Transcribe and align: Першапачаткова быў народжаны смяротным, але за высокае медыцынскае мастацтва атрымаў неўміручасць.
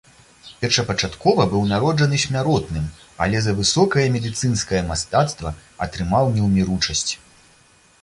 Першапачаткова 0.61 1.45
быў 1.51 1.67
народжаны 1.73 2.21
смяротным, 2.23 2.89
але 3.27 3.37
за 3.49 3.55
высокае 3.61 4.07
медыцынскае 4.19 4.83
мастацтва 4.91 5.57
атрымаў 5.89 6.37
неўміручасць. 6.41 7.11